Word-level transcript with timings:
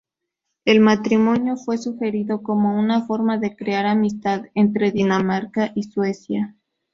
El 0.65 0.79
matrimonio 0.79 1.57
fue 1.57 1.77
sugerido 1.77 2.41
como 2.41 2.75
una 2.79 3.05
forma 3.05 3.37
de 3.37 3.55
crear 3.55 3.85
amistad 3.85 4.45
entre 4.55 4.91
Dinamarca 4.91 5.73
y 5.75 5.83
Suecia. 5.83 6.55